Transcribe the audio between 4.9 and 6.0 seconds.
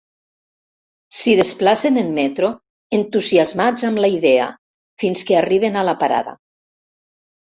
fins que arriben a la